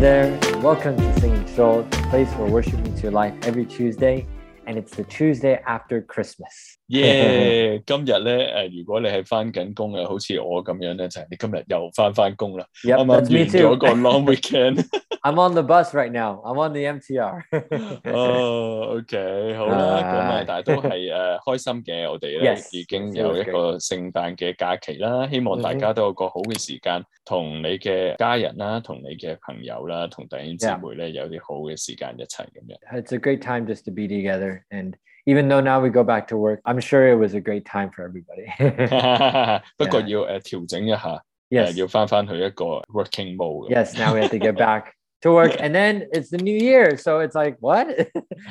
[0.00, 4.24] there, welcome to Singing Soul, the place where worship meets your life every Tuesday,
[4.67, 6.77] and it's the Tuesday after Christmas.
[6.87, 7.81] 耶！
[7.85, 13.59] 今日咧诶，如果你系翻紧工嘅，好似我咁样咧，就系、你今日又翻翻工啦， Yep, 啱啱 that's me 完 too.
[13.61, 14.85] 咗个 long weekend。
[15.23, 16.41] I'm on the bus right now.
[16.43, 17.41] I'm on the MTR.
[18.13, 33.01] 哦，OK，好啦，咁啊唉，但系都系诶开心嘅，我哋咧 Yes, 已经 it 有 was 一个圣诞嘅假期啦，希望大家都有个好嘅时间，同你嘅家人啦，同你嘅朋友啦，同弟兄姊妹咧有啲好嘅时间一齐咁样。
[33.01, 34.56] It's a great time just to be together.
[34.69, 34.95] And
[35.25, 37.89] even though now we go back to work, I'm sure it was a great time
[37.91, 38.47] for everybody.
[39.77, 41.75] 不过要诶调整一下，诶 yes.
[41.79, 43.75] 要翻翻去一个 working mode 咁。
[43.75, 43.97] Yes.
[43.97, 45.55] Now we have to get back to work.
[45.59, 46.97] And then it's the new year.
[46.97, 47.87] So it's like, what?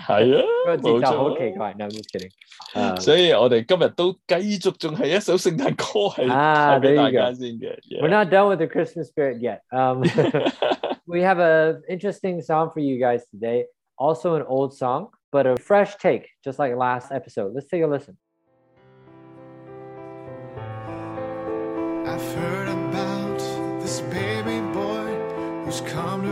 [0.06, 1.00] 系啊，冇
[1.36, 1.58] okay, 错。
[1.58, 1.76] fine.
[1.78, 2.30] No, I'm just kidding.
[2.74, 7.78] Uh, 所以我哋今日都继续仲系一首圣诞歌系啊系俾 there 大 you go 家先嘅。
[8.00, 9.60] we're not done with the Christmas spirit yet.
[9.70, 10.00] Um,
[11.06, 13.66] we have a interesting song for you guys today.
[13.96, 17.53] Also an old song, but a fresh take, just like last episode.
[17.53, 18.17] Let's take a listen.
[22.05, 23.39] I've heard about
[23.81, 25.13] this baby boy
[25.65, 26.26] who's come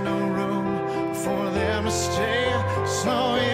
[0.00, 2.52] no room for them to stay,
[2.86, 3.45] so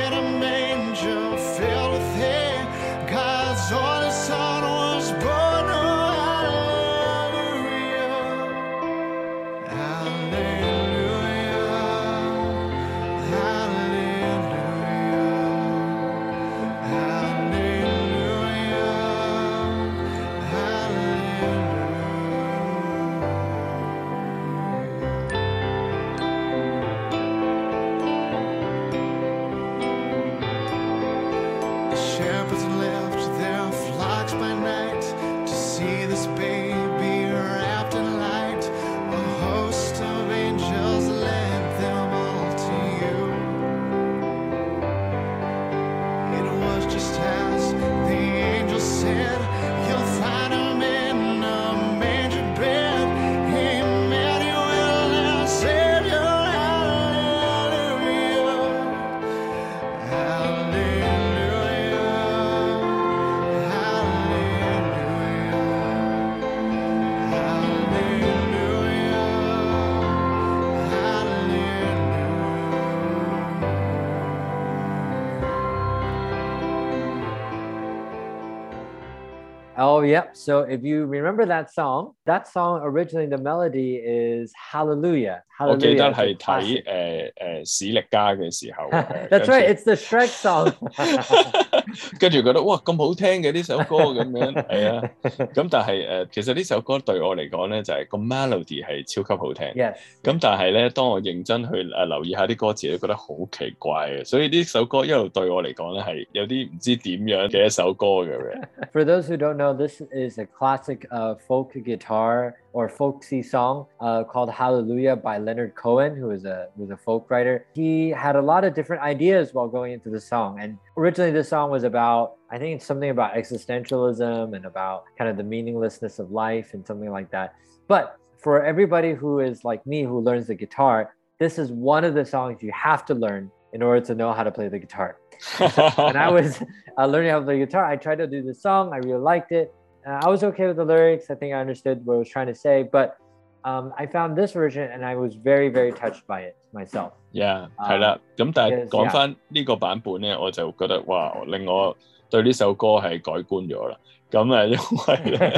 [79.79, 80.35] Oh, yep.
[80.35, 85.43] So if you remember that song, that song originally the melody is Hallelujah.
[85.59, 85.97] 我记 Hallelujah.
[85.97, 86.83] 得 It's a 系睇 classic.
[86.83, 87.33] 诶
[87.63, 89.69] 诶史力加嘅时候诶 That's right.
[89.69, 90.73] It's the Shrek song.
[92.19, 95.09] 跟住覺得哇咁好聽嘅呢首歌咁樣，係啊。
[95.53, 99.67] 咁但係誒、呃其實呢首歌對我嚟講咧，就係、個 melody 係超級好聽。
[99.75, 99.93] yes.
[100.23, 104.25] 咁但係咧，當我認真去誒留意下啲歌詞咧，覺得好奇怪嘅。
[104.25, 108.61] 所以呢首歌一路對我嚟講咧，係有啲唔知點樣嘅一首歌咁樣。
[108.93, 113.86] For those who don't know, this is a classic uh, folk guitar or folksy song
[114.00, 117.66] uh, called Hallelujah by Leonard Cohen, who is a was a folk writer.
[117.74, 120.60] He had a lot of different ideas while going into the song.
[120.60, 125.30] And originally, this song was about I think it's something about existentialism and about kind
[125.30, 127.54] of the meaninglessness of life and something like that.
[127.88, 132.14] But for everybody who is like me, who learns the guitar, this is one of
[132.14, 135.16] the songs you have to learn in order to know how to play the guitar
[135.96, 136.62] when I was
[136.98, 138.92] uh, learning how to play guitar, I tried to do the song.
[138.92, 139.74] I really liked it.
[140.06, 141.30] Uh, I was okay with the lyrics.
[141.30, 143.16] I think I understood what it was trying to say, but
[143.64, 147.12] um, I found this version and I was very, very touched by it myself.
[147.33, 148.19] Yeah，係啦。
[148.35, 151.95] 咁但係 Yes，講翻呢個版本咧，我就覺得哇，令我
[152.29, 153.97] 對呢首歌係改觀咗啦。
[154.29, 155.49] 咁啊，因為咧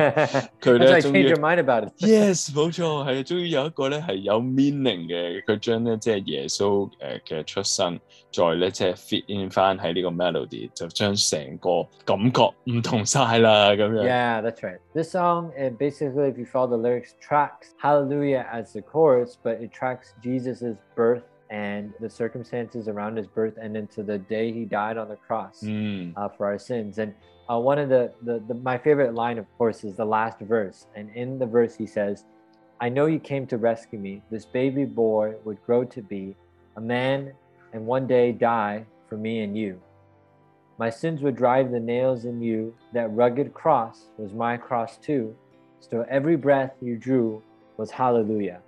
[0.61, 1.93] 佢 That's 咧 why I 終 changed 於 your mind about it.
[2.03, 7.99] Yes，冇錯，係啊，終於有一個咧係有 meaning 嘅，佢將咧即係耶穌誒嘅出生，
[8.31, 14.03] 再咧即係 fit in 翻喺呢個 melody，就將成個感覺唔同晒啦咁樣。
[14.07, 14.77] Yeah, that's right.
[14.93, 19.59] This song, it basically, if you follow the lyrics, tracks Hallelujah as the chorus, but
[19.63, 21.23] it tracks Jesus's birth
[21.54, 25.56] and the circumstances around his birth and into the day he died on the cross
[25.62, 26.98] 嗯 uh, for our sins.
[26.98, 27.14] And
[27.48, 30.78] uh, one of the, the, the, my favorite line, of course, is the last verse.
[30.96, 32.24] And in the verse, he says,
[32.80, 34.14] I know you came to rescue me.
[34.32, 36.34] This baby boy would grow to be
[36.76, 37.32] a man
[37.72, 39.80] and one day die for me and you.
[40.76, 42.74] My sins would drive the nails in you.
[42.96, 45.24] That rugged cross was my cross too.
[45.78, 47.42] So every breath you drew
[47.76, 48.60] was hallelujah.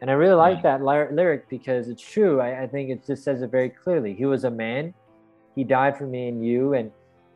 [0.00, 0.62] And I really like Mm.
[0.62, 2.40] that ly- lyric because it's true.
[2.40, 4.14] I, I think it just says it very clearly.
[4.14, 4.94] He was a man,
[5.54, 6.90] he died for me and you, and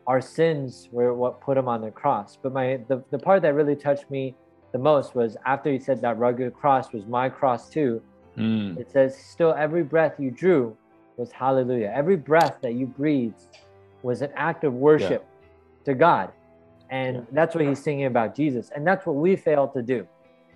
[0.07, 2.37] our sins were what put him on the cross.
[2.41, 4.35] But my the, the part that really touched me
[4.71, 8.01] the most was after he said that rugged cross was my cross too.
[8.37, 10.75] 嗯 It says, Still, every breath you drew
[11.17, 11.91] was hallelujah.
[11.95, 13.41] Every breath that you breathed
[14.03, 15.23] was an act of worship
[15.85, 16.31] to God.
[16.91, 17.21] And Yeah.
[17.31, 18.69] that's what he's singing about Jesus.
[18.75, 20.05] And that's what we fail to do.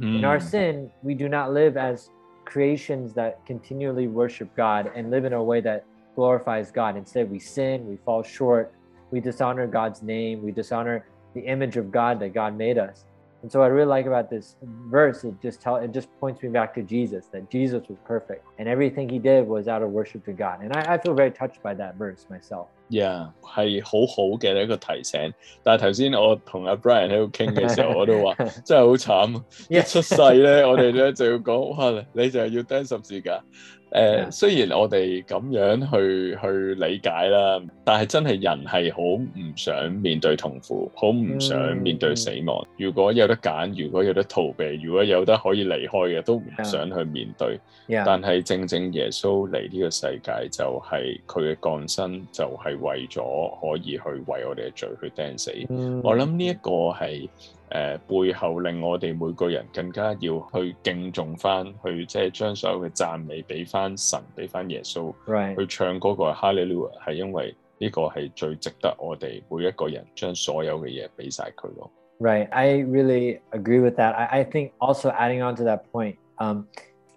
[0.01, 0.45] In our hmm.
[0.45, 2.09] sin, we do not live as
[2.45, 5.85] creations that continually worship God and live in a way that
[6.15, 6.95] glorifies God.
[6.95, 8.73] Instead, we sin, we fall short,
[9.11, 13.05] we dishonor God's name, we dishonor the image of God that God made us.
[13.42, 14.56] And so, what I really like about this
[14.90, 18.42] verse, it just tell it just points me back to Jesus, that Jesus was perfect
[18.58, 20.62] and everything he did was out of worship to God.
[20.62, 22.69] And I, I feel very touched by that verse myself.
[22.88, 25.34] Yeah，系好好嘅一个提醒。
[25.62, 28.34] 但系头先我同阿 Brian 喺度倾嘅时候，我都话
[28.64, 29.42] 真系好惨。
[29.69, 29.92] 一 Yeah.
[29.92, 33.42] 出世咧，我哋咧就要讲哇，你就系要钉十字架。
[33.94, 34.31] 誒、 Yeah.
[34.32, 42.66] 雖然我哋咁樣去去理解啦，但係真係人係好唔想面對痛苦，好唔想面對死亡。
[42.76, 46.64] 如果有得揀，如果有得逃避，如果有得可以離開嘅，都唔 Yeah.
[46.64, 47.60] 想去面對。
[47.86, 48.02] Yeah.
[48.04, 53.20] 但係正正耶穌嚟呢個世界就係佢嘅降生，就係為咗
[53.60, 55.52] 可以去為我哋嘅罪去釘死。
[55.69, 57.28] Mm, 我諗呢一個係
[57.70, 65.56] 诶、呃背后令我哋每个人更加要去敬重翻，去即系将所有嘅赞美俾翻神，俾翻耶稣 right.
[65.58, 71.90] 去唱嗰个哈利路亚，系因为呢个系最值得我哋每一个人将所有嘅嘢俾晒佢咯。
[72.20, 72.48] Right.
[72.50, 74.14] I really agree with that.
[74.14, 76.66] I, I think also adding on to that point, um,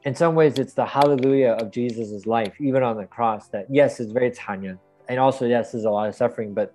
[0.04, 4.00] in some ways, it's the hallelujah of Jesus' life, even on the cross, that yes,
[4.00, 4.80] it's very Tanya.
[5.08, 6.74] And also, yes, there's a lot of suffering, but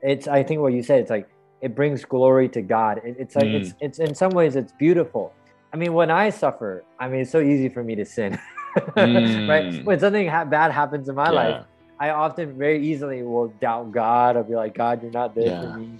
[0.00, 1.28] it's, I think what you said, it's like,
[1.63, 2.99] it brings glory to God.
[3.05, 5.33] It, it's like, it's, it's in some ways, it's beautiful.
[5.73, 8.37] I mean, when I suffer, I mean, it's so easy for me to sin,
[8.97, 9.65] right?
[9.71, 9.85] Mm.
[9.85, 11.41] When something ha- bad happens in my Yeah.
[11.43, 11.65] life,
[11.99, 14.35] I often very easily will doubt God.
[14.35, 15.61] I'll be like, God, you're not there Yeah.
[15.61, 15.99] for me.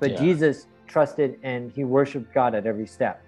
[0.00, 0.18] But Yeah.
[0.18, 3.22] Jesus trusted and he worshiped God at every step.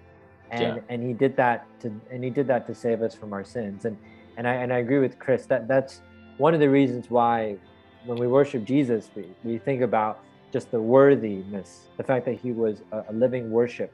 [0.51, 3.43] And and he did that to and he did that to save us from our
[3.43, 3.85] sins.
[3.85, 3.97] And
[4.37, 6.01] and I and I agree with Chris that that's
[6.37, 7.57] one of the reasons why
[8.05, 10.19] when we worship Jesus, we, we think about
[10.56, 13.90] just the worthiness, the fact that he was a, a living worship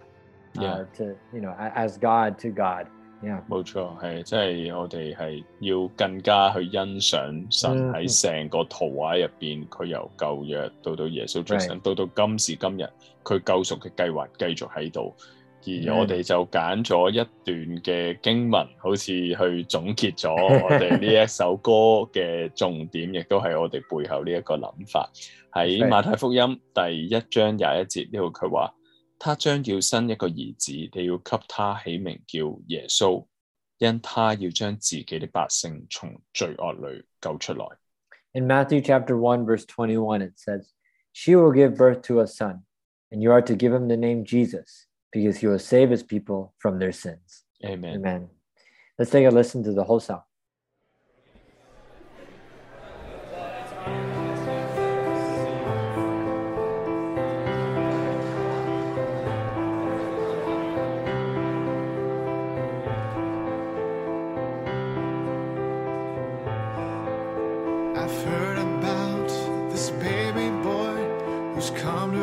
[0.56, 0.84] uh, Yeah.
[0.96, 2.86] to you know a- as God to God.
[3.20, 3.40] Yeah.
[3.48, 12.84] 冇错，系即系我哋系要更加去欣赏神嗯喺成个图画入边，佢由旧约到到耶稣出生，到到今时今日，
[13.24, 15.12] 佢救赎嘅计划继续喺度。
[15.62, 21.72] 而嗯我哋就揀咗一段嘅經文，好似去總結咗我哋呢一首歌
[22.12, 25.10] 嘅重點，亦都係我哋背後呢一個諗法。
[25.52, 25.88] 喺 Right.
[25.88, 28.74] 馬太福音第一章廿一節呢度，佢話：
[29.18, 33.26] 他將要生一個兒子，你要給他起名叫耶穌，
[33.78, 37.66] 因他要將自己的百姓從罪惡裏救出來。
[38.32, 40.68] In Matthew chapter 1, verse 21, it says,
[41.12, 42.60] She will give birth to a son,
[43.10, 46.53] and you are to give him the name Jesus, because he will save his people
[46.57, 47.43] from their sins.
[47.63, 48.29] Amen。Amen.
[48.97, 50.23] Let's take a listen to the whole song.
[67.95, 69.29] I've heard about
[69.71, 70.95] this baby boy
[71.53, 72.22] who's come to earth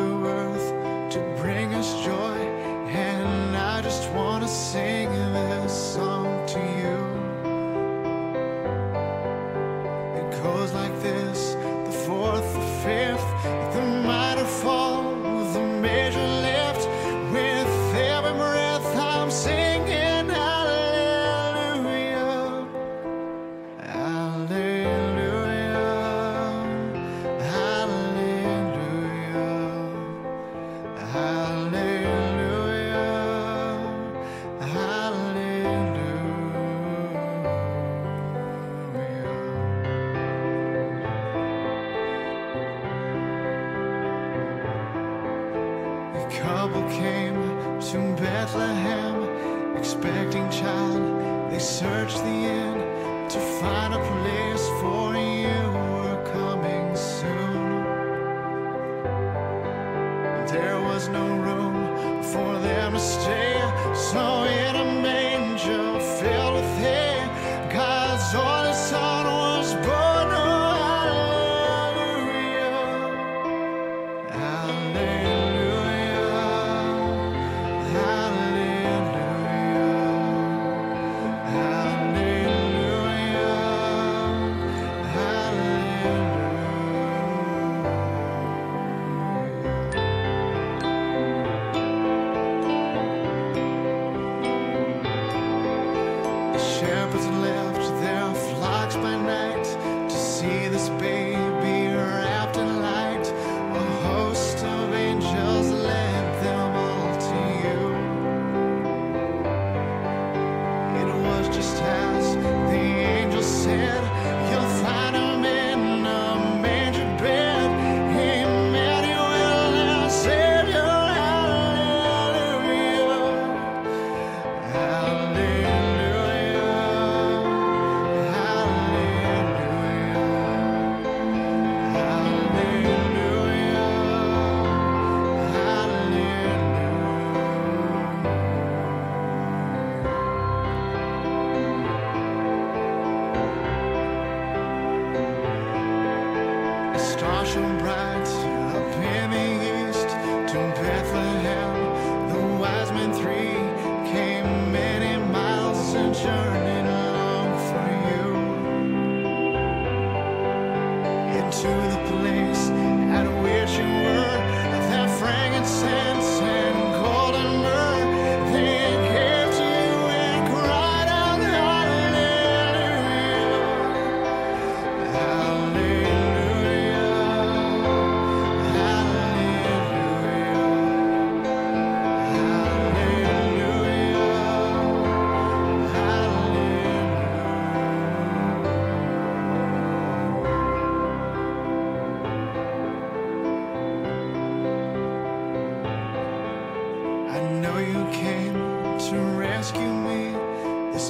[147.11, 148.50] A star shone bright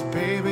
[0.00, 0.51] baby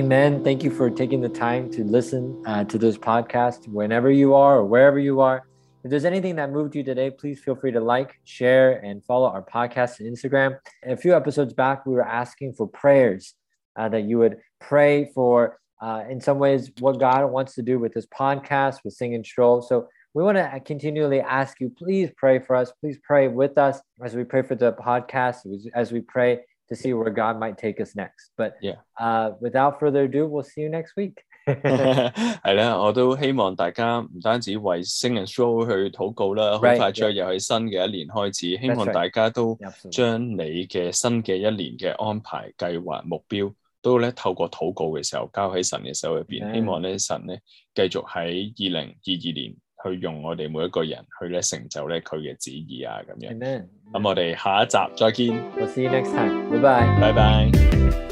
[0.00, 0.42] amen.
[0.42, 4.56] Thank you for taking the time to listen uh, to this podcast whenever you are
[4.60, 5.46] or wherever you are.
[5.84, 9.28] If there's anything that moved you today, please feel free to like, share, and follow
[9.28, 10.56] our podcast and Instagram.
[10.86, 13.34] A few episodes back, we were asking for prayers
[13.76, 17.78] uh, that you would pray for, uh, in some ways, what God wants to do
[17.78, 19.60] with this podcast, with Sing and Stroll.
[19.60, 22.72] So we want to continually ask you, please pray for us.
[22.80, 25.40] Please pray with us as we pray for the podcast,
[25.74, 28.31] as we pray to see where God might take us next.
[28.37, 28.77] But Yeah.
[28.99, 31.15] uh, without further ado, we'll see you next week.
[31.47, 38.91] 系啦，我都希望大家唔单止为 Sing and Show 去祷告啦，好 Right, 快雀又系新嘅一年开始，希 That's 望 right.
[38.93, 39.89] 大家都 Absolutely.
[39.91, 43.53] 将你嘅新嘅一年嘅安排、计划、目标，
[43.83, 46.43] 都咧透过祷告嘅时候交喺神嘅手入边。
[46.45, 46.53] Amen.
[46.55, 47.39] 希望咧神咧
[47.75, 53.37] 继续喺二零二二年 去用我哋每一個人去咧成就咧佢嘅旨意啊咁樣。
[53.37, 53.67] Amen.
[53.93, 56.49] 咁我哋下一集再見， We'll see you next time.
[56.49, 56.99] Goodbye.
[56.99, 58.08] 拜拜。